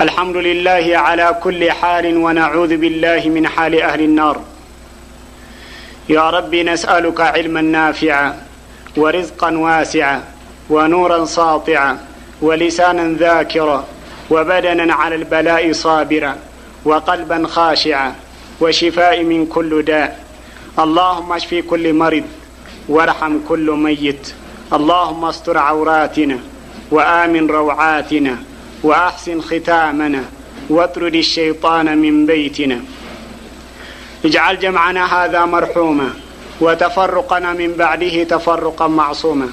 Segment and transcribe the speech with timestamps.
[0.00, 4.36] الحمد لله على كل حال ونعوذ بالله من حال أهل النار
[6.08, 8.32] يا رب نسألك علما نافع
[8.96, 10.08] ورزقا واسع
[10.70, 11.96] ونورا اطع
[12.42, 13.84] ولسانا ذاكرة
[14.32, 16.36] وبدنا على البلاء صابرا
[16.84, 18.14] وقلبا خاشعا
[18.60, 20.24] وشفاء من كل داء
[20.78, 22.24] اللهم اشفي كل مرض
[22.88, 24.22] وارحم كل ميت
[24.76, 26.38] اللهم اسطر عوراتنا
[26.90, 28.36] وآمن روعاتنا
[28.86, 30.24] وأحسن ختامنا
[30.70, 32.78] واطرد الشيطان من بيتنا
[34.24, 36.10] اجعل جمعنا هذا مرحوما
[36.60, 39.48] وتفرقنا من بعده تفرقا معصوما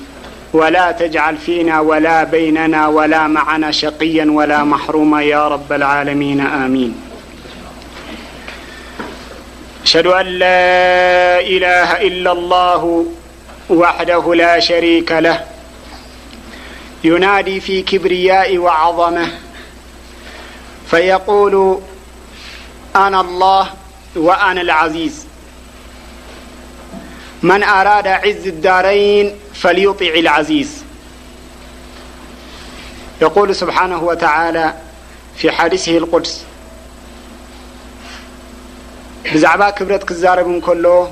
[0.53, 6.95] ولا تجعل فينا ولا بيننا ولا معنا شقيا ولا محروما يا رب العالمين آمين
[9.83, 13.05] أشهد أن لا إله إلا الله
[13.69, 15.43] وحده لا شريك له
[17.03, 19.27] ينادي في كبرياء وعظمة
[20.87, 21.79] فيقول
[22.95, 23.67] أنا الله
[24.15, 25.28] وأنا العزيز
[27.41, 29.33] منأا عز الدلع
[29.65, 30.43] العيقول
[33.55, 34.73] سبحانه وتعالى
[35.35, 36.41] في حدثه القدس
[39.35, 41.05] بعب كبرت زربكل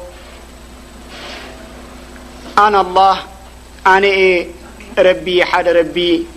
[2.58, 3.20] أنا الله
[3.88, 4.45] أن
[4.98, 6.28] ربي ح ربي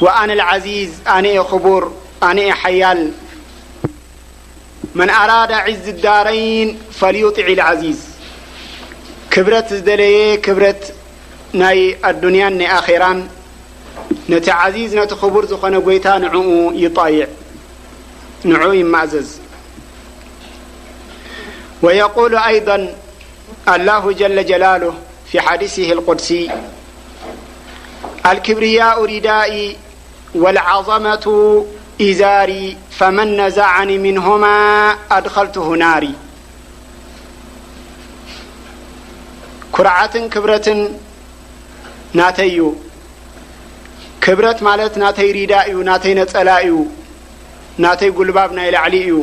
[0.00, 3.12] وأنا العزيز أن بر ن حل
[4.94, 8.15] من أراد عز الدارين فليطع العزيز
[9.36, 10.76] كبرت دلي كبرة
[11.54, 13.28] ي ادنيا نآخرا
[14.28, 17.28] نت عزيز نت خبر ن يت نييع
[18.44, 19.40] نع يمزز
[21.82, 22.94] ويقول أيضا
[23.68, 24.94] الله جل جلاله
[25.30, 26.34] في حدثه القدس
[28.26, 29.76] الكبرياء ردائ
[30.34, 31.26] والعظمة
[32.02, 36.08] إزاري فمن نزعن منهما أدخلتهنار
[39.78, 40.78] ኩርዓት ክብረትን
[42.18, 42.58] ናተ ዩ
[44.24, 46.76] ክብረት ማለት ናተይ ዳ እዩ ናተይ ነፀላ እዩ
[47.84, 49.16] ናተይ ጉልባብ ናይ ላዕሊ እዩ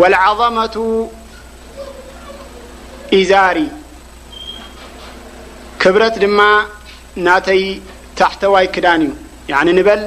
[0.00, 0.76] والعظمة
[3.18, 3.56] ኢዛሪ
[5.82, 6.40] ክብረት ድማ
[7.26, 7.62] ናተይ
[8.18, 9.10] ታحተዋይ ክዳን ዩ
[9.88, 10.02] በል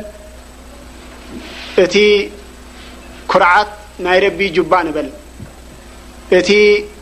[1.84, 1.96] እቲ
[3.34, 3.70] ኩርዓት
[4.06, 4.40] ናይ ረቢ
[4.74, 5.10] ባ በል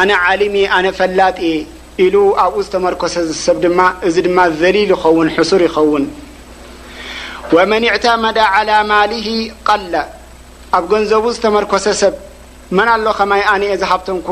[0.00, 1.56] ኣነ ዓሊም ኣነ ፈላጢ የ
[2.04, 3.14] ኢሉ ኣብኡ ዝተመርኮሰ
[3.44, 6.04] ሰብ ድማ እዚ ድማ ዘሊል ይኸውን ሱር ይኸውን
[7.56, 9.12] ወመን ዕተመደ ላ ማሊ
[9.68, 9.94] ቀላ
[10.78, 12.14] ኣብ ገንዘቡ ዝተመርኮሰ ሰብ
[12.76, 13.40] መና ሎ ከማይ
[13.82, 14.28] ዝሃብተንኩ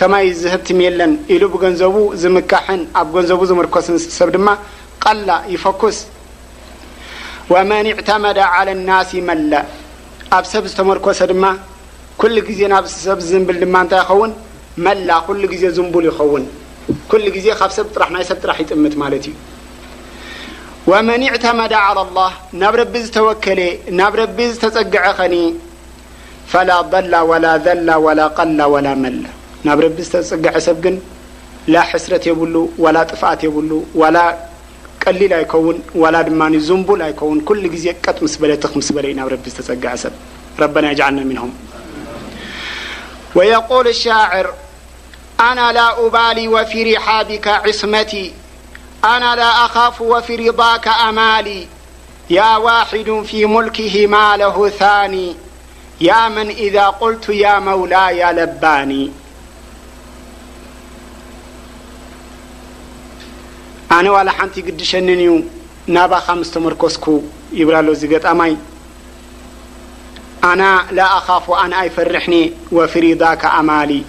[0.00, 4.48] ከማይ ዝህብትምየለን ኢሉ ብገንዘቡ ዝምካሕን ኣብ ገንዘቡ ዘመርኮስንሰብ ድማ
[5.04, 5.98] ቀላ ይፈኩስ
[7.54, 8.38] ወመን ዕተመደ
[8.68, 9.52] ላ ናሲ መለ
[10.38, 11.44] ኣብ ሰብ ዝተመርኮሰ ድማ
[12.20, 14.32] ኩሉ ጊዜ ናሰብ ዝንብል ድማ እታ ይኸውን
[14.80, 14.84] ይ
[17.44, 19.26] ዜ ሰብይሰብ ጥ ጥም ማዩ
[20.90, 21.10] መ መ
[21.86, 22.30] عى الله
[22.60, 23.60] ናብ ረቢ ዝወከለ
[24.00, 25.34] ናብ ረቢ ዝተፀግع ኸኒ
[26.68, 26.74] ላ
[27.66, 27.96] ዘላ ላ
[28.74, 29.14] و መ
[29.68, 30.96] ናብ ቢ ዝፀع ሰብ ግን
[31.74, 32.54] ላ ስረት የብሉ
[32.84, 33.70] وላ ጥፋኣት የብሉ
[34.02, 34.18] وላ
[35.04, 36.30] ቀሊል ኣይከውን و ድ
[36.68, 37.96] ዝንቡል ከን ዜ
[38.34, 38.52] ስ በለ
[38.98, 39.16] በለ ዩ
[41.18, 41.32] ናብ
[43.84, 44.48] ዝ ሰብ
[45.40, 48.32] أنا لا أبالي وفرحابك صمتي
[49.04, 51.66] أنا لا أخاف وفي رضاك أمالي
[52.30, 55.36] يا واحد في ملكهما له ثاني
[56.00, 59.12] يا من إذا قلت يا مولا ي لبان
[63.92, 64.30] أن ول ن
[64.66, 65.44] قدشنن
[65.88, 67.06] بمستمركسك
[67.52, 67.92] يبل له
[68.46, 68.56] ي
[70.44, 74.02] أنا لا خاف ن يفرحني وفيرضاك مال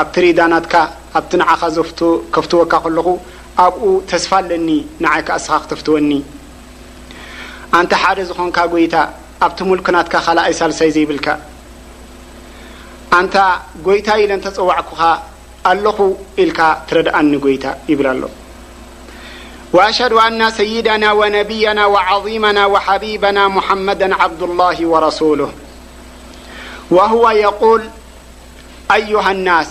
[0.00, 0.74] ኣብቲ ሪዳናትካ
[1.18, 1.50] ኣብቲ ዓኻ
[2.34, 3.06] ከፍትወካ ከለኹ
[3.64, 4.68] ኣብኡ ተስፋ ኣለኒ
[5.04, 6.10] ንይካ እስኻ ክተፍትወኒ
[7.78, 8.94] ኣንታ ሓደ ዝኾንካ ጎይታ
[9.46, 11.26] ኣብቲ ሙልክናትካ ካ ይ ሳልሳይ ዘይብልካ
[13.18, 13.34] አንታ
[13.86, 15.00] ጎይታ ኢ ለ እንተፀዋዕኩኻ
[15.72, 15.98] ኣለኹ
[16.44, 18.22] ኢልካ ትረዳኣኒ ጎይታ ይብላ ኣሎ
[19.76, 24.00] وኣሽዱ አና ሰይዳና وነብያና وعظማና وሓቢبና ሙሓመዳ
[24.30, 25.40] ብድالله و رሱሉ
[27.82, 27.84] ል
[29.14, 29.70] ዩሃስ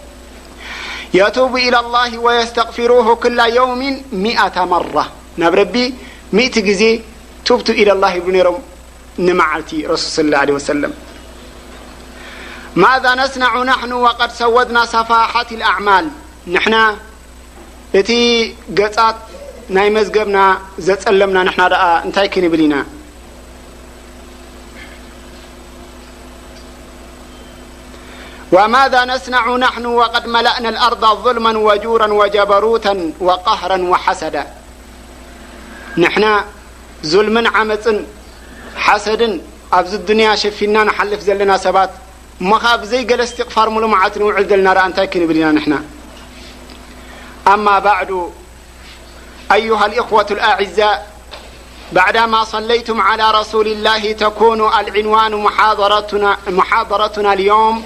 [1.13, 3.81] يتوب إلى الله ويستغفروه كل يوم
[4.13, 5.03] 10ة مرة
[5.39, 5.75] ናብ رب
[6.35, 6.81] مئت ዜ
[7.49, 8.59] ب إلى الله ብ
[9.27, 10.91] نمعلت رس صى الله عليه وسلم
[12.83, 16.05] مذا نسنع نحن وقد ሰوድና صفحة الأعمل
[16.55, 16.73] نحن
[17.99, 18.09] እቲ
[18.95, 18.97] ት
[19.75, 20.37] ናይ مذبና
[21.03, 21.39] ጸلمና
[22.15, 22.83] ታ كنብل ና
[28.51, 34.47] وماذا نسنع نحن وقد ملأنا الأرض ظلما وجورا وجبروت وقهرا وحسدا
[35.97, 36.45] نحنا
[37.05, 37.77] ظلم عم
[38.75, 39.41] حسد
[39.73, 41.89] أ الدنيا شفنا نحلف لن ست
[42.47, 42.51] م
[42.81, 44.45] بزيل استقفار ملمت ول
[45.57, 45.73] ن
[47.47, 48.29] أما بعد
[49.51, 50.99] أيها الاخوة الأعزة
[51.93, 55.33] بعدما صليتم على رسول الله تكون العنوان
[56.59, 57.85] محاضرتنا اليوم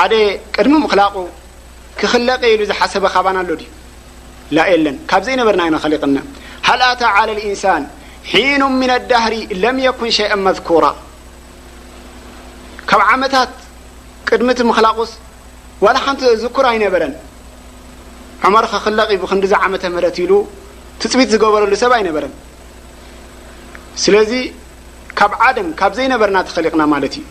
[0.00, 0.14] ሓደ
[0.56, 1.14] ቅድሚ ምክላቁ
[2.00, 3.62] ክኽለቀ ኢሉ ዝሓሰበ ካባና ኣሎ ድ
[4.56, 6.18] ላ የለን ካብ ዘይነበርና ይነኸሊቕና
[6.68, 7.82] ሃልኣታ ዓለ ልኢንሳን
[8.34, 10.86] ሒኑ ምና ኣዳህሪ ለም የኩን ሸይአ መذኩራ
[12.90, 13.50] ካብ ዓመታት
[14.28, 15.12] ቅድሚ ቲ ምክላቁስ
[15.86, 17.12] ዋላ ንቲ ዝኩር ኣይነበረን
[18.46, 20.32] ዑመር ክኽለቂ ብክንዲ ዝዓመተ ምረት ኢሉ
[21.02, 22.32] ትፅቢት ዝገበረሉ ሰብ ኣይነበረን
[24.04, 24.32] ስለዚ
[25.20, 27.24] ካብ ዓደም ካብ ዘይነበርና ተኸሊቕና ማለት እዩ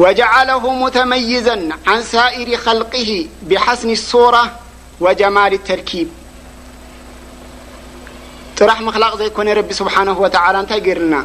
[0.00, 4.50] وجعله متميزا عن سائر خلقه بحسن الصورة
[5.00, 6.10] وجمال التركيب
[8.62, 11.24] رح مخلق يكن سبحانه ولى رل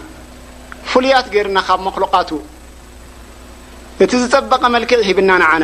[0.86, 2.30] فليت رن مخلقت
[4.00, 5.64] ت ب ملكق بن عن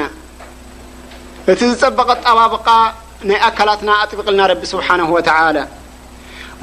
[1.48, 1.52] ت
[1.98, 2.68] ب طوبق
[3.30, 3.80] ي أكلت
[4.12, 5.64] طبقل رب سبحانه وتعالى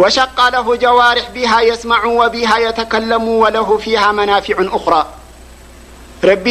[0.00, 5.02] وشقى له جوارح بها يسمع وبها يتكلم وله فيها منافع أخرى
[6.30, 6.46] ረቢ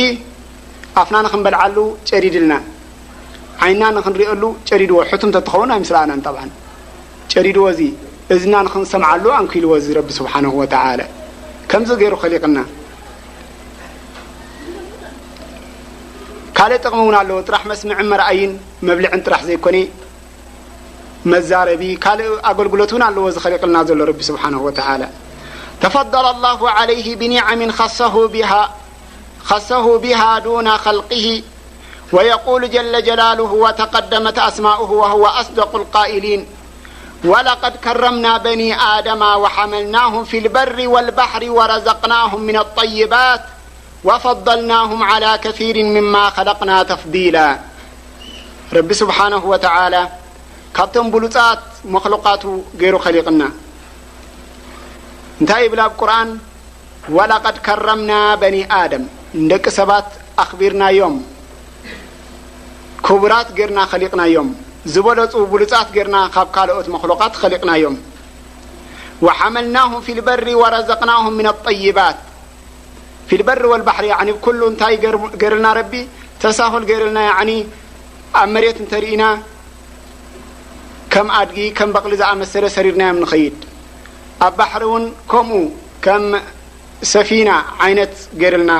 [1.01, 1.77] ኣፍና ንክንበልዓሉ
[2.09, 2.53] ጨዲድልና
[3.69, 6.33] ይና ንክንሪአሉ ጨዲድዎ ቱም ትኸውን ምስ ና
[7.31, 7.81] ጨዲድዎ ዚ
[8.35, 10.25] እዝና ክንሰምዓሉ ኣንክልዎ ዚ ስ
[11.71, 12.59] ከዚ ገሩ ሊቕልና
[16.57, 18.39] ካእ ጥቕሚ ውን ኣለዎ ጥራ መስምዕ መርኣይ
[18.87, 19.77] መብልዕን ጥራሕ ዘይኮነ
[21.31, 22.21] መዛረቢ ካእ
[22.51, 24.31] ኣገልግሎት ኣለዎ ሊቕልና ዘሎ ስ
[25.81, 27.61] ተض لله عله ብعም
[27.97, 27.99] ص
[29.49, 31.41] خصه بها دون خلقه
[32.13, 36.47] ويقول جل جلاله وتقدمت أسماؤه وهو أصدق القائلين
[37.25, 43.41] ولقد كرمنا بني آدم وحملناهم في البر والبحر ورزقناهم من الطيبات
[44.03, 47.57] وفضلناهم على كثير مما خلقنا تفضيلا
[48.73, 50.07] رب سبحانه وتعالىم
[51.35, 51.45] ل
[51.85, 52.43] مخلوات
[52.81, 53.51] ير لنا
[59.51, 60.07] ደቂ ሰባት
[60.43, 61.15] ኣኽቢርናዮም
[63.05, 64.49] ክቡራት ጌርና ኸሊቕናዮም
[64.93, 67.95] ዝበለፁ ብሉፃት ጌርና ካብ ካልኦት መክلቃት ከሊቕናዮም
[69.25, 72.17] وሓመልናه ፊ ልበሪ وረዘቅናهም لطይባት
[73.29, 74.05] ፊ ልበሪ ወልባሪ
[74.45, 74.95] ኩሉ ንታይ
[75.41, 75.93] ገረልና ረቢ
[76.43, 77.19] ተሳሆል ገረልና
[78.39, 79.23] ኣብ መሬት እንተርኢና
[81.13, 83.57] ከም ኣድጊ ከም በቅሊ ዝኣመሰለ ሰሪርናዮም ንክይድ
[84.47, 86.51] ኣብ ባሪ ውን ከምኡ
[87.31, 88.73] يننايب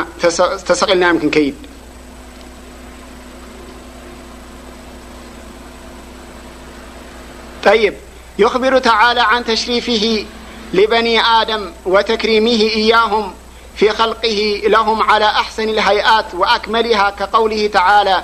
[8.40, 10.26] يخبر تعالى عن تشريفه
[10.74, 13.34] لبني آدم وتكريمه إياهم
[13.76, 18.24] في خلقه لهم على أحسن الهيئات وأكملها كقوله تعالى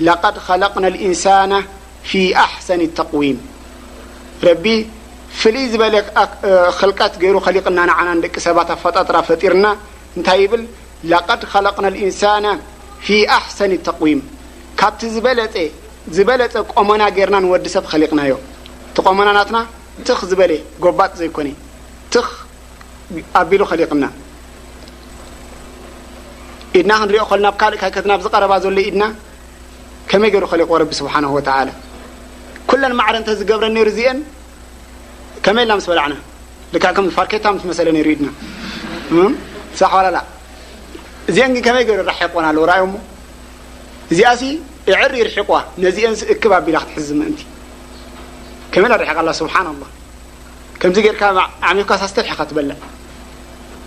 [0.00, 1.64] لقد خلقنا الإنسان
[2.04, 3.46] في أحسن التقويم
[5.40, 5.96] ፍልይ ዝበለ
[6.78, 9.66] ክልቀት ገይሩ ኸሊቕና ንዓና ንደቂ ሰባት ኣ ፈጣጥራ ፈጢርና
[10.18, 10.62] እንታይ ይብል
[11.12, 12.46] ላቀድ ኸለቕና ኢንሳና
[13.06, 14.20] ፊ ኣሕሰኒ ተቕዊም
[14.80, 15.40] ካብቲ ዝበለ
[16.16, 18.32] ዝበለፀ ቆመና ገርና ንወዲ ሰብ ኸሊቕናዮ
[18.96, 19.58] ቲ ቆመና ናትና
[20.06, 20.52] ትኽ ዝበለ
[20.84, 21.48] ጎባጥ ዘይኮነ
[22.14, 22.26] ትኽ
[23.40, 24.04] ኣቢሉ ኸሊቕና
[26.78, 29.04] ኢድና ክንሪኦ ኸ ናብ ካልእ ከትና ብ ዝቀረባ ዘሎ ኢድና
[30.10, 31.26] ከመይ ገይሩ ኸሊቁዎ ረቢ ስብሓን
[31.66, 31.68] ላ
[32.70, 34.18] ኩለን ማዕርእንተ ዝገብረ እነሩ እዚአን
[35.44, 36.14] ከመይ ና ምስ በላዕና
[36.74, 38.28] ልከዓ ከምፋርኬታ መሰለኒ ይሩኢድና
[39.80, 40.18] ሳሕዋላላ
[41.30, 42.96] እዚአን ግን ከመይ ገር ራ ይቆና ኣለው ራእዩ ሞ
[44.12, 44.44] እዚኣ ሲ
[44.90, 45.50] እዕሪ ይርሒቋ
[45.84, 47.40] ነዚአን ስእክብ ኣቢላ ክትሕዝ ምእንቲ
[48.72, 49.86] ከመይ ና ርሒቃ ኣላ ስብሓና ላ
[50.80, 51.22] ከምዚ ገርካ
[51.70, 52.78] ዓሚፍካሳ ዝተርሒኻ ትበልዕ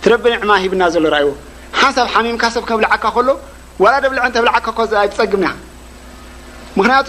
[0.04, 1.30] ትረቢንዕማ ሂብና ዘሎ ራይዎ
[1.80, 3.28] ሓንሳብ ሓሚምካ ሰብ ከብልዓካ ከሎ
[3.84, 4.66] ዋላ ደብልዕ ንተብልዓካ
[5.06, 5.46] ይትፀግምና
[6.78, 7.08] ምክንያቱ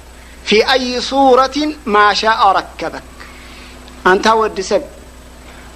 [1.93, 1.97] ማ
[2.81, 2.95] ከበ
[4.09, 4.83] እንታ ወዲ ሰብ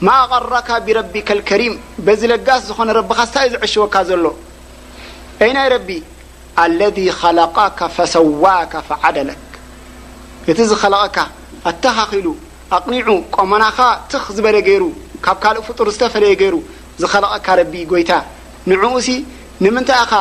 [0.08, 1.74] ማ ቐረካ ብረቢካ ከሪም
[2.06, 4.26] በዚ ለጋስ ዝኾነ ረብኻ ስታይ እዩ ዝዕሽወካ ዘሎ
[5.46, 5.90] አይ ናይ ረቢ
[6.64, 9.42] ኣለذ ኸለቀካ ፈሰዋከ ፈዓደለክ
[10.52, 11.18] እቲ ዝኸለቐካ
[11.70, 12.26] ኣተኻኺሉ
[12.78, 13.78] ኣቕኒዑ ቆመናኻ
[14.12, 14.84] ትኽ ዝበለ ገይሩ
[15.26, 16.56] ካብ ካልእ ፍጡር ዝተፈለየ ገይሩ
[17.02, 18.12] ዝኸለቐካ ረቢ ጐይታ
[18.72, 19.08] ንዕኡሲ
[19.64, 20.14] ንምንታይ ኢኻ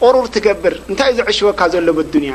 [0.00, 2.34] ቆሩር ትገብር እንታይ እዩ ዝዕሽወካ ዘሎ ብዱንያ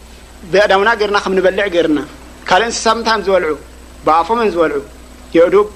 [0.53, 1.99] ዳውና ገርና ከም ንበልع ገርና
[2.49, 3.49] ካልእ እንስሳብ ታይ ዝበልዑ
[4.05, 4.77] ብኣፎ ዝበልዑ
[5.37, 5.67] የእዱግ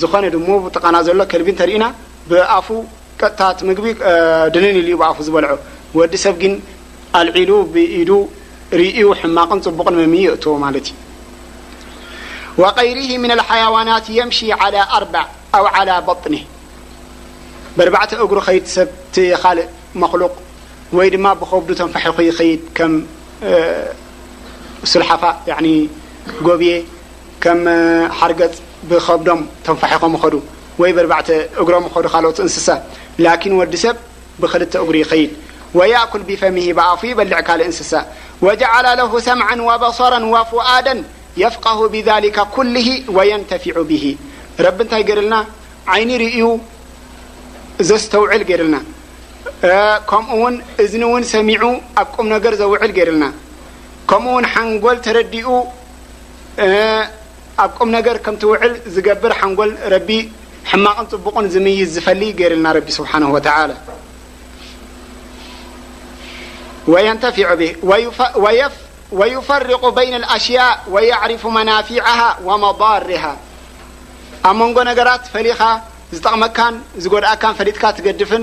[0.00, 1.84] ዝኾነ ድሞጠቃና ዘሎ ከልቢ እተሪኢና
[2.30, 2.66] ብኣፉ
[3.20, 3.86] ቀጥታት ምግቢ
[4.54, 5.50] ድንን ል ኣፉ ዝበልዖ
[5.98, 6.54] ወዲ ሰብ ግን
[7.20, 8.10] አልዒሉ ብኢዱ
[8.80, 10.96] ርእዩ ሕማቕን ፅቡቕን መም እتዎ ማለት እዩ
[12.62, 15.14] وغይሪه ن لحيوናት የምش على ኣርب
[15.56, 16.34] ኣو على በطኒ
[17.76, 18.88] በርባዕተ እግሩ ከይድ ሰብ
[19.42, 19.66] ካልእ
[20.02, 20.32] መخلق
[20.96, 22.60] ወይ ድማ ብከብዱ ተንፋሒኹ ኸድ
[23.42, 23.48] ل
[26.56, 26.84] بي
[27.40, 27.48] ك
[28.18, 28.36] حر
[28.84, 29.28] بخبዶ
[29.64, 30.04] تنفح خ
[30.78, 32.82] ببع أر نሳ
[33.18, 33.96] لكن وዲ سب
[34.40, 35.30] بخل أر يخيد
[35.74, 38.04] ويأكل بفمه بف بلع كل انሳ
[38.42, 41.04] وجعل له سمعا و بصرا و فؤدا
[41.36, 44.16] يفقه بذلك كله و ينتفع به
[44.60, 45.34] رب ይ رلና
[45.92, 46.24] عين ر
[47.88, 48.74] زستوعل لና
[50.10, 50.54] ከምኡ ውን
[50.84, 51.62] እዝ ውን ሰሚዑ
[52.00, 53.24] ኣብ ቁም ነገር ዘውዕል ገርልና
[54.10, 55.48] ከምኡ ውን ሓንጎል ተረዲኡ
[57.64, 60.08] ኣብ ቁም ነገር ከምቲ ውዕል ዝገብር ሓንጎል ረቢ
[60.84, 63.08] ማቅን ጽቡቅን ዝምይዝ ዝፈል ገርልና ረ ስه
[67.36, 67.78] ፊ
[69.20, 73.24] ويፈርق بين الأሽያاء ويعርፉ መናፊعه وመضሪه
[74.48, 75.60] ኣብ መንጎ ነገራት ፈሊኻ
[76.14, 78.42] ዝጠቕመካን ዝጎድአካን ፈሊትካ ትገድፍን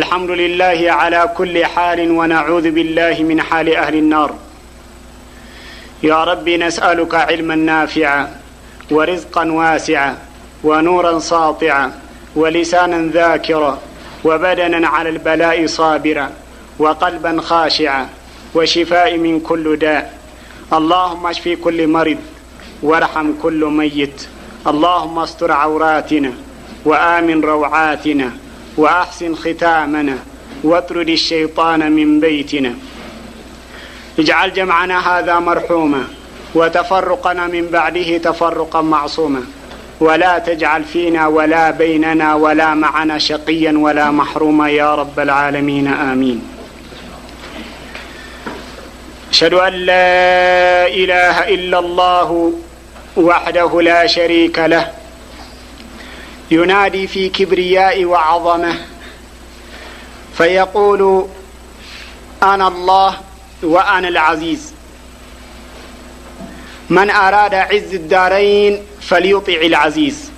[0.00, 4.30] الحمد لله على كل حال ونعوذ بالله من حال أهل النار
[6.02, 8.20] يا رب نسألك علما نافعا
[8.90, 10.16] ورزقا واسعا
[10.64, 11.92] ونورا صاطعا
[12.36, 13.78] ولسانا ذاكرا
[14.24, 16.28] وبدنا على البلاء صابرا
[16.78, 18.06] وقلبا خاشعا
[18.54, 20.04] وشفاء من كل داء
[20.78, 22.18] اللهم اشفي كل مرض
[22.82, 24.16] وارحم كل ميت
[24.72, 26.32] اللهم اصطر عوراتنا
[26.88, 28.28] وآمن روعاتنا
[28.78, 30.18] وأحسن ختامنا
[30.64, 32.74] واترد الشيطان من بيتنا
[34.18, 36.04] اجعل جمعنا هذا مرحوما
[36.54, 39.42] وتفرقنا من بعده تفرقا معصوما
[40.00, 46.42] ولا تجعل فينا ولا بيننا ولا معنا شقيا ولا محروما يا رب العالمين آمين
[49.30, 52.52] أشهد أن لا إله إلا الله
[53.16, 54.90] وحده لا شريك له
[56.52, 58.78] ينادي في كبرياء وعظمة
[60.38, 61.26] فيقول
[62.42, 63.16] أنا الله
[63.62, 64.72] وأنا العزيز
[66.90, 70.30] من أراد عز الدارين فليطيع العزيز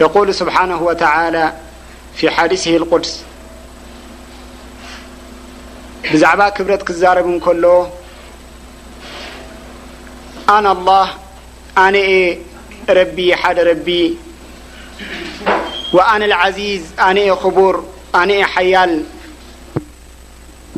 [0.00, 1.52] يقول سبحانه وتعالى
[2.16, 3.24] في حدثه القدس
[6.14, 7.84] بعب كبرت زرب نكل
[10.48, 11.10] أنا الله
[12.90, 14.16] ري
[15.94, 19.04] روأنا العي ر ن يل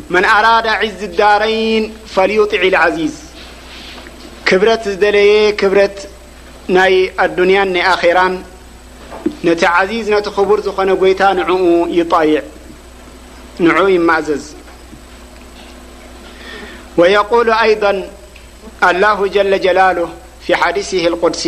[0.09, 3.15] من أراد عز الدارين فليطع العزيز
[4.45, 5.97] كبرت دلي كبرت
[6.69, 8.43] ي ادنيا آخرا
[9.43, 11.21] نت عزيز نت خبر ن يت
[12.01, 12.43] نييع
[13.59, 13.77] نع
[14.19, 14.45] يزز
[16.97, 18.09] ويقول أيضا
[18.89, 20.09] الله جل جلاله
[20.45, 21.47] في حدثه الس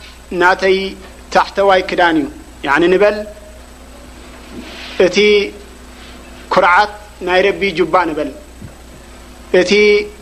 [0.39, 0.77] ናተይ
[1.33, 2.17] ታተዋይ ክዳን
[2.63, 3.15] እዩ ንበል
[5.05, 5.17] እቲ
[6.53, 6.91] ኩርዓት
[7.27, 8.29] ናይ ረቢ جባ በል
[9.59, 9.71] እቲ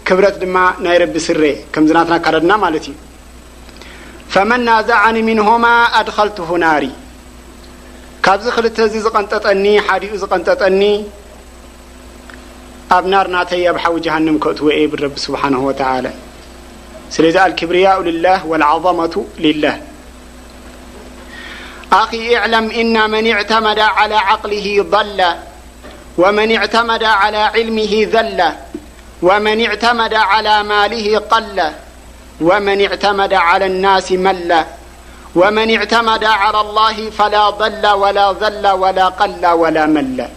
[0.07, 1.39] ክብረት ድማ ናይ ቢ ስር
[1.89, 2.95] ዝናት ካረድና ለት እዩ
[4.33, 5.47] فመ ናزع ምنه
[5.99, 6.83] ኣድልه ናሪ
[8.25, 9.65] ካብዚ ል ዚ ዝቀጠጠኒ
[10.01, 10.81] ዲኡ ዝቀጠጠኒ
[12.95, 14.79] ኣብ ናር ናተይ ኣብሓዊ جንም ትዎ ه
[15.67, 15.71] و
[17.15, 17.97] ስለዚ لكብርያء
[18.37, 18.97] ه والعظة
[19.43, 19.75] ه
[21.93, 24.67] أ اعلم إن من اعتمد على عقله
[25.03, 25.35] ل
[26.17, 28.51] ومن اعتمد على علمه ذل
[29.21, 31.71] ومن اعتمد على ماله قل
[32.41, 34.13] ومنمعلى الناس
[35.35, 37.49] ومن اعتمد على الله فلا
[37.83, 39.07] ل ولا ظل ولا
[39.41, 40.27] ل ولا ملل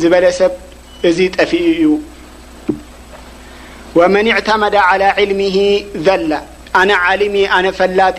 [0.00, 0.61] مرك
[1.08, 1.82] እዚ ጠፊኡ እዩ
[4.14, 4.74] መ ዕተመዳ
[5.30, 5.42] ልሚ
[6.06, 6.30] ዘላ
[6.80, 8.18] ኣነ ዓሊም ኣነ ፈላጢ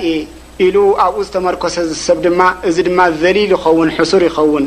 [0.66, 1.76] ኢሉ ኣብኡ ዝተመርኮሰ
[2.08, 4.66] ሰብ ድማ እዚ ድማ ዘሊል ይኸውን ሱር ይኸውን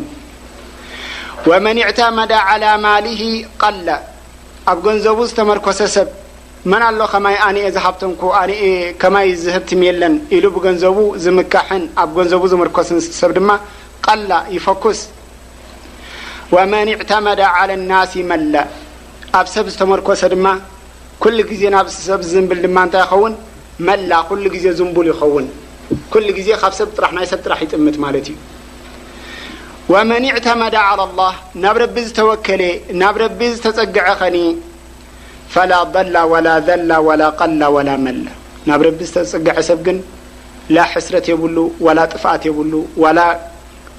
[1.64, 2.32] መ ዕተመዳ
[2.84, 3.06] ማሊ
[3.62, 3.88] ቀላ
[4.72, 6.08] ኣብ ገንዘቡ ዝተመርኮሰ ሰብ
[6.72, 7.34] መና ኣሎ ከማይ
[7.76, 8.22] ዝሃብተምኩ
[9.02, 13.50] ከማይ ዝህብትም የለን ኢሉ ብገንዘቡ ዝምካሕን ኣብ ገንዘቡ ዝመርኮስን ሰብ ድማ
[14.08, 15.00] ቀላ ይፈኩስ
[16.54, 18.56] መ መ ና መላ
[19.38, 20.46] ኣብ ሰብ ዝተመርኮሰ ድማ
[21.22, 23.34] ኩሉ ዜ ናብሰብ ዝንብል ድማ ታይ ይኸውን
[23.86, 25.46] መላ ኩሉ ዜ ዝንብል ይኸውን
[26.12, 28.36] ኩ ዜ ካብ ሰብ ጥራ ናይ ሰብ ጥራ ይጥምት ማለት እዩ
[29.90, 30.12] መ መ
[31.64, 32.62] ናብ ረቢ ዝተወከለ
[33.02, 34.38] ናብ ረቢ ዝተፀግዐ ኸኒ
[35.72, 38.26] ላ ላ ዘላ ቀላ ላ መላ
[38.70, 39.98] ናብ ረቢ ዝተፀገዐ ሰብ ግን
[40.76, 41.56] ላ ሕስረት የብሉ
[41.98, 42.72] ላ ጥፋኣት የብሉ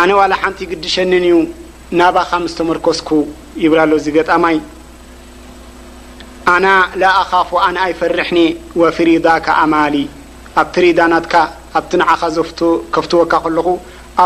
[0.00, 1.36] ኣነ ዋላ ሓንቲ ግድሸኒን እዩ
[2.00, 3.08] ናባኻ ምስ ተመርኮስኩ
[3.62, 4.56] ይብላ ሎ እዚ ገጣማይ
[6.54, 6.66] ኣና
[7.00, 8.40] ላ ኣኻፉ ኣነ ኣይፈርሕኒ
[8.80, 9.94] ወፍሪዳካ ኣማሊ
[10.62, 11.34] ኣብቲ ሪዳናትካ
[11.80, 12.20] ኣብቲ ንዓኻ
[12.96, 13.66] ከፍትወካ ከለኹ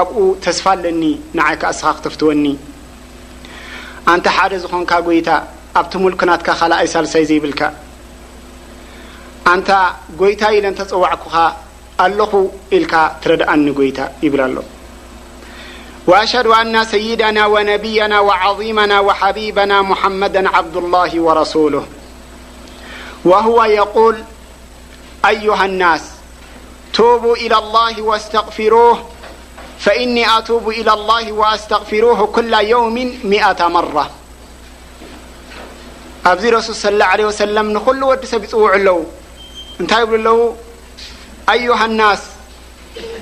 [0.01, 1.03] ኣብኡ ተስፋ ኣለኒ
[1.41, 2.45] ንዓይካ እስኻ ክተፍትወኒ
[4.17, 5.29] ኣንታ ሓደ ዝኾንካ ጎይታ
[5.81, 7.63] ኣብቲ ሙልኩናትካ ካ ኣይሳልሳይ ዘይብልካ
[9.55, 9.71] አንታ
[10.21, 11.35] ጎይታ ኢ ለ እንተፀዋዕኩኻ
[12.07, 12.33] ኣለኹ
[12.79, 14.57] ኢልካ ትረዳኣኒ ጎይታ ይብላ ኣሎ
[16.07, 21.87] وأشهد أن سيدنا ونبينا وعظيمنا و حبيبنا محمدا عبد الله ورسوله
[23.25, 24.25] وهو يقول
[25.27, 26.01] أيها الناس
[26.93, 29.07] توبو إلى الله وأستغفروه
[29.79, 34.11] فإني أتوب إلى الله وأستغفروه كل يوم مائة مرة
[36.27, 39.05] أبزي رسول صى الله عليه وسلم نل ود سب يوع لو
[39.81, 40.57] نت بل لو
[41.51, 42.23] أيها الناس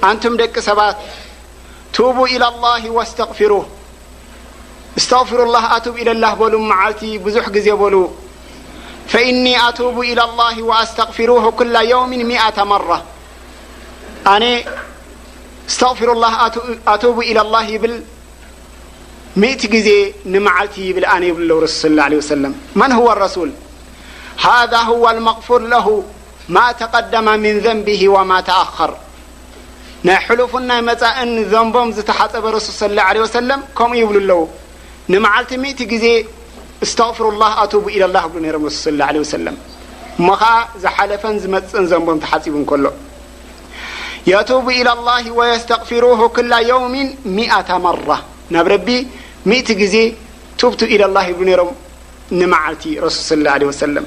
[0.04, 0.96] أنتم د ست
[1.92, 3.66] توبو إلى الله واستغفروه
[4.98, 8.10] استغفر الله أوب إلى اله لو معلت بزح لو
[9.08, 13.02] فإني أتوب إلى الله وأستغفروه كل يوم مئة مرة
[15.68, 18.02] اسفراللهوب الى الله يبل
[19.36, 21.04] مئ نمعلت يبل
[21.48, 23.50] نرسلى اله عليه وسلم من هو الرسول
[24.44, 26.04] هذا هو المغفور له
[26.48, 28.96] ما تقدم من ذنبه وما تأخر
[30.08, 32.44] ይ ሉፍ ናይ እ ዘንቦም ዝሓፀበ
[32.80, 33.36] ص له عله وس
[33.78, 34.40] ከ ይብሉ ኣለው
[35.12, 35.50] ልቲ
[35.86, 36.06] እ ዜ
[37.16, 38.48] غሩ الله ኣب إ له ብ ም ه
[39.08, 39.24] عله و
[40.26, 40.28] ሞ
[40.82, 42.86] ዝሓለፈ ዝፅ ዘንቦም ሓፂቡ ሎ
[44.66, 46.80] ب إلى الله ويስغر كل يو
[47.58, 48.18] 10 مራة
[48.54, 49.96] ናብ እ ዜ
[50.60, 51.40] ብ إ الله ብ
[52.38, 52.40] ም
[52.82, 52.84] ቲ
[53.28, 54.04] ص له عله س ذ و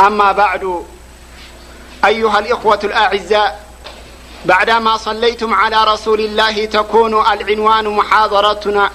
[0.00, 0.84] اما بعد
[2.04, 3.56] أيها الاخوة الأعزا
[4.46, 7.88] بعدما صليتم على رسول الله تكون العنوان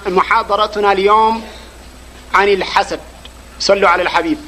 [0.08, 1.44] محاضرتنا اليوم
[2.34, 2.98] عن الحسدصل
[3.84, 4.38] على الحبيب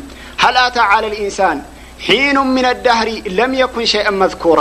[0.43, 0.57] هل
[0.93, 1.57] على الإنسن
[2.05, 4.59] حኑ من الዳهر لم يكن شيئ مذكر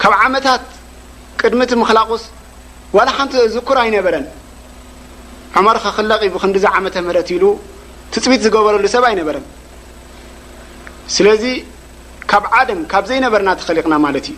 [0.00, 0.46] ካ عمታ
[1.40, 2.08] ቅድ مخلق
[2.96, 3.08] ول
[3.56, 4.14] ذكر በረ
[5.56, 6.10] عመር ክኽለ
[6.42, 7.44] ክንዲ ዝዓመተ ምት ኢሉ
[8.12, 9.44] ትፅቢት ዝገበረሉ ሰብ ኣይነበረን
[11.14, 11.44] ስለዚ
[12.30, 14.36] ካብ ዓደም ካብ ዘይነበርና ተኸሊቕና ማለት እዩ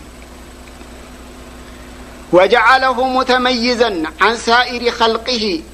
[2.36, 3.80] وجعله مተመይዘ
[4.24, 5.28] عን ሳኢር خلق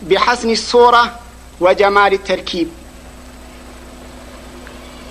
[0.09, 1.05] ብሓስኒ لሱራة
[1.65, 2.69] و ጀማል لተርኪብ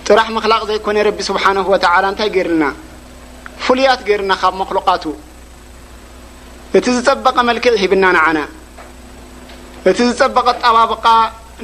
[0.08, 1.52] ጥራሕ መክላቕ ዘይኮነ ረቢ ስብሓه
[2.12, 2.64] እንታይ ገርልና
[3.66, 5.04] ፍሉያት ገርና ካብ መخلቃቱ
[6.78, 8.38] እቲ ዝጸበቀ መልክዕ ሂብና ንና
[9.90, 11.06] እቲ ዝጸበቐ ጣባብቃ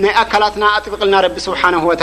[0.02, 1.94] ናይ ኣካላትና ኣጥቢቕልና ረቢ ስብሓه و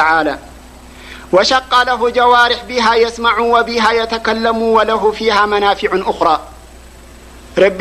[1.34, 6.28] وሸቃ ለه ጀዋርሕ ብه የስመع وه يተከለሙ وለ ፊه መናፊع أخራ
[7.64, 7.80] ረቢ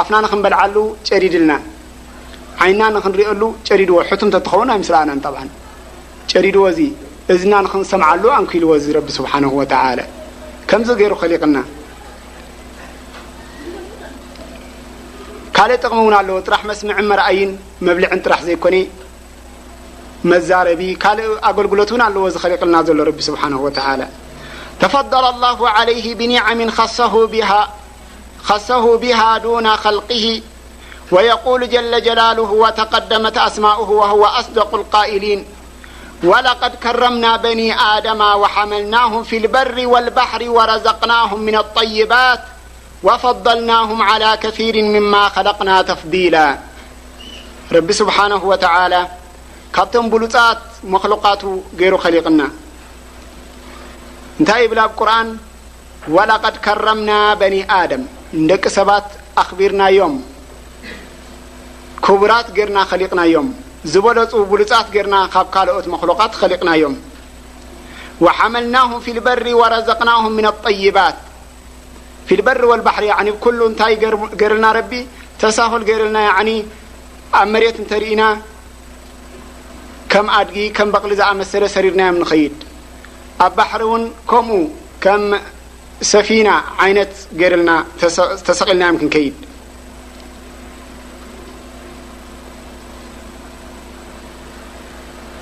[0.00, 0.76] ኣፍና ንክንበልዓሉ
[1.08, 1.52] ጨዲድልና
[2.64, 4.90] ዓይና ንክንሪአሉ ጨዲድዎ ቱምተ ትኸውን ይ ምስ
[5.38, 5.50] ና
[6.32, 6.80] ጨዲድዎ ዚ
[7.32, 9.32] እዝና ክሰምዓሉ ኣንክልዎ ዚ ስሓ
[10.80, 11.56] ምዚ ገይሩ ሊልና
[15.66, 18.08] لمن مسمع مرأ مبلع
[18.54, 18.84] كن
[20.32, 21.98] ر ل أللتن
[22.52, 24.08] لقلنا ل رب سبحانه وعالى
[24.80, 26.60] تفضل الله عليه بنعم
[28.48, 30.42] خصه بها دون خلقه
[31.12, 35.44] ويقول جل جلاله وتقدمت أسماؤه وهو أصدق القائلين
[36.24, 42.40] ولقد كرمنا بني آدم وحملناهم في البر والبحر ورزقناهم من الطيبات
[43.04, 44.58] وفضናه على كث
[45.46, 46.36] لقና فضل
[47.88, 48.94] ቢ ስبن ول
[49.76, 50.60] ካብቶም ብሉፃት
[50.94, 51.42] መخلቃቱ
[51.80, 52.40] ገይሩ ሊቕና
[54.40, 55.10] እንታይ ብل ኣብ ቁር
[56.16, 57.10] ولقድ كረምና
[57.40, 57.54] بن
[58.02, 58.04] ም
[58.50, 59.04] ደቂ ሰባት
[59.42, 60.14] ኣቢርናዮም
[62.04, 63.48] ክቡራት ርና ሊቕናዮም
[63.92, 66.94] ዝበለፁ ብሉጻት ርና ካብ ካኦት መلት ሊቕናዮም
[68.24, 71.16] وحመልናه في الበሪ ورዘقናه الطይባት
[72.26, 73.74] في البر والبحر كل
[74.42, 75.06] رن رب
[75.40, 76.62] تسهل جرلن يعن
[77.34, 78.40] مرت ترن
[80.08, 80.42] كم أ
[80.86, 82.54] م بغل زمسل سررنيم نخيد
[83.40, 84.48] اب بحر ن كم
[85.04, 85.22] كم
[86.12, 86.94] سفينة عن
[87.38, 87.70] رل
[88.46, 89.34] تسقلم نكيد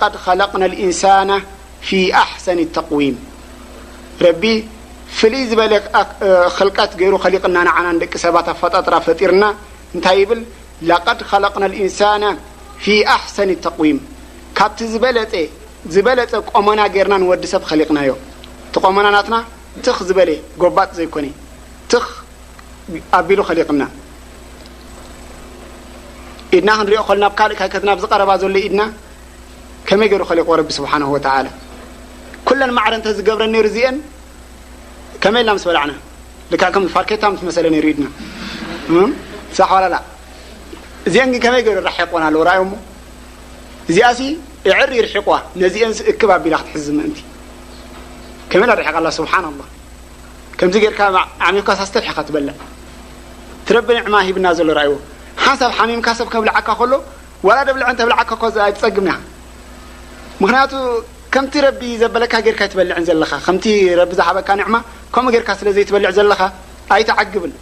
[0.00, 1.02] قድ ለقና እንሳ
[1.88, 1.90] ፊ
[2.22, 3.14] ኣحሰ ተقም
[4.24, 4.42] ረቢ
[5.18, 5.72] ፍልይ ዝበለ
[6.56, 9.44] ክልቀት ገይሩ ኸሊቕና ንና ደቂ ሰባት ኣፈጣጥራ ፈጢርና
[9.94, 10.40] እንታይ ብል
[10.88, 12.00] ድ ለقና እንሳ
[12.84, 13.98] ፊ ኣحሰን ተقዊም
[14.58, 15.32] ካብቲ ዝበለፀ
[15.94, 18.10] ዝበለፀ ቆመና ገርና ንወዲ ሰብ ኸሊቕናዮ
[18.72, 19.36] ተ ቆመና ናትና
[19.84, 20.30] ትኽ ዝበለ
[20.62, 21.26] ጎባጥ ዘይኮነ
[21.90, 21.94] ት
[23.18, 23.80] ኣቢሉ ኸሊቕና
[26.56, 28.82] ኢድና ክንሪኦ ከል ናብ ካልእ ካከትና ብዝቀረባ ዘሎ ኢድና
[29.88, 31.46] ከመይ ገይሩ ከሊቁ ረቢ ስብሓን ወተላ
[32.48, 33.96] ኩለን ማዕረንተ ዝገብረ ነይሩ እዚአን
[35.22, 35.92] ከመይ ና ምስ በላዕና
[36.52, 38.06] ልከዓ ከምፋርኬታ መሰለ ነሩ ኢድና
[39.58, 39.96] ሳ ዋላላ
[41.08, 42.76] እዚአን ግን ከመይ ገይሩ ራሓ ይቆና ኣለው ራዩ ሞ
[43.90, 44.22] እዚኣሲ
[44.70, 45.28] እዕር ይርሒቋ
[45.64, 47.18] ነዚአን እክብ ኣቢላ ክትሕዝ ምእንቲ
[48.50, 49.68] ከመይ ና ሪሒቃ ኣላ ስብሓና ላ
[50.60, 51.00] ከምዚ ገርካ
[51.50, 52.56] ዓሚካ ሳስተርሒኻ ትበልዕ
[53.66, 54.94] ትረቢንዕማ ሂብና ዘሎ ርዎ
[55.48, 56.94] ብ ምካሰብ ከብልዓካ ሎ
[57.68, 57.76] ደብ
[58.08, 59.06] ብዓፀግም
[60.42, 60.72] ምክንያቱ
[61.34, 63.64] ከምቲ ረቢ ዘበለካ ርካ በልዕ ዘለ ከ ቢ
[64.20, 64.76] ዝበካ ዕማ
[65.14, 66.40] ከኡ ርካ ስለዘይበልዕ ዘለካ
[66.96, 67.52] ኣይዓግብን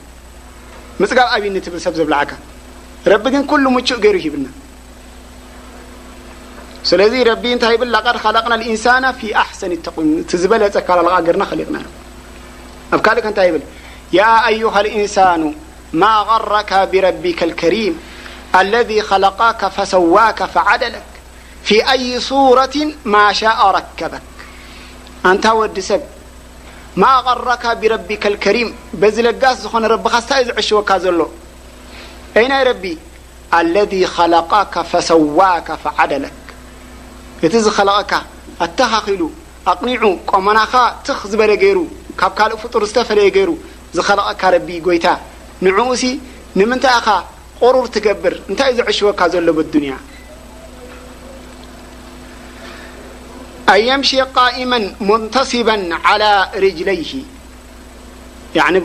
[1.11, 2.21] ፅጋብ ኣብኒሰብ ዘብላዓ
[3.13, 4.47] ረቢ ግን ሉ ምእ ገይሩ ሂብና
[6.91, 7.95] ስለዚ ረቢ እንታይ ብል
[8.25, 9.05] ቀድ ላቕና ንሳና
[9.45, 9.73] ኣሰን
[10.07, 10.09] ም
[10.43, 11.01] ዝበለ ፀካላ
[11.45, 11.77] ና ሊቕና
[12.95, 13.19] ኣብ ካእ
[13.49, 13.65] ይ ብል
[14.63, 15.17] ዩሃ ንሳ
[15.95, 16.01] ذ
[19.93, 20.17] ሰዋ
[20.55, 20.95] فዓደለ
[21.69, 22.75] ፊ ይ ሱት
[23.13, 24.15] ማ ء ረከበ
[25.31, 26.03] እንታ ወዲ ሰብ
[27.03, 28.69] ማ غረካ ብረቢካ اከሪም
[29.01, 31.21] በዚ ለጋስ ዝኾነ ረብኻ ስታ እዩ ዝዕሽወካ ዘሎ
[32.39, 32.85] አ ናይ ረቢ
[33.59, 33.93] ኣለذ
[34.35, 34.75] ለቀ
[35.11, 36.37] ሰዋك فዓደለك
[37.47, 38.13] እቲ ዝኸለቐካ
[38.65, 39.23] ኣተኻ ኺሉ
[39.71, 40.73] ኣቕኒዑ ቆመናኻ
[41.07, 41.79] ትኽ ዝበለ ገይሩ
[42.21, 43.51] ካብ ካልእ ፍጡር ዝተፈለየ ገይሩ
[43.97, 45.07] ዝኸለቐካ ረቢ ጎይታ
[45.65, 46.03] ንኡሲ
[46.59, 47.09] ንምንታይ ኢኻ
[47.63, 49.49] قሩር ትገብር እንታይ እዩ ዘሽወካ ዘሎ
[49.91, 49.95] ያ
[53.75, 54.73] ኣየምሽ ቃኢመ
[55.09, 55.69] ሙንተስባ
[56.09, 56.27] على
[56.65, 57.11] ርጅለይሂ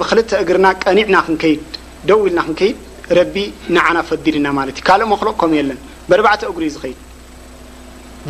[0.02, 1.62] ብክልተ እግርና ቀኒዕና ክንከይድ
[2.08, 2.78] ደው ኢልና ክንከይድ
[3.18, 3.36] ረቢ
[3.76, 5.80] ንዓና ፈዲድና ማለት እዩ ካልእ መክልቕ ከም የለን
[6.10, 6.98] በርዕተ እግሪ እ ዝኸድ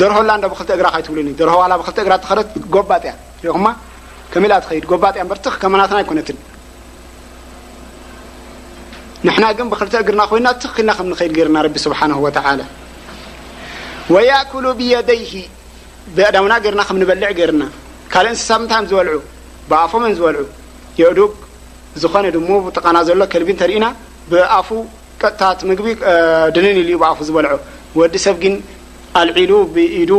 [0.02, 2.18] ደርሆላ እ ብ እግራ ትብሉ ደርሆዋላ ብ እራ
[2.76, 3.14] ጎባጢያ
[3.46, 3.66] ሪኦኹ
[4.34, 6.38] ከመላ ትድ ጎባያ መርት ከመናትና ይኮነትን
[9.30, 12.60] ንና ግን ብክልተ እግርና ኮይና ትክልና ከምከድ ገርና ረቢ ስብሓه وع
[14.14, 15.34] ويأኩሉ ብيደይه
[16.16, 17.62] ብዳውና ገርና ከም ንበልዕ ገርና
[18.14, 19.18] ካልእ እንስሳብ ታይ ዝበልዑ
[19.70, 20.42] ብኣፎ ዝበልዑ
[21.00, 21.20] የእዱ
[22.02, 23.86] ዝኾነ ድሞ ጠቃና ዘሎ ከልቢ እተርኢና
[24.32, 24.70] ብኣፉ
[25.22, 25.88] ቀጥታት ምግቢ
[26.56, 27.54] ድንን ል ኣፉ ዝበልዖ
[28.00, 28.56] ወዲ ሰብ ግን
[29.22, 30.12] አልዒሉ ብኢዱ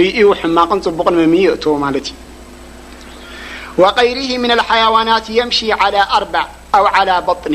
[0.00, 2.16] ርእዩ ሕማቕን ፅቡቕን መም እتዎ ማለት እዩ
[3.82, 6.34] وغይሪه ن الحيوናት የምش على ኣርب
[6.76, 7.54] ኣو على በطኒ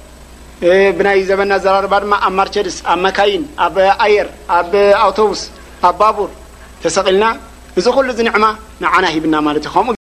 [0.97, 4.71] ብናይ ዘበና ኣዘራርባ ድማ ኣብ ማርቸዲስ ኣብ መካይን ኣብ ኣየር ኣብ
[5.03, 5.41] ኣውቶቡስ
[5.89, 6.29] ኣብ ባቡር
[6.83, 7.25] ተሰቂልና
[7.81, 8.45] እዚ ኩሉ ዚ ንዕማ
[8.83, 10.00] ንዓና ሂብና ማለት እ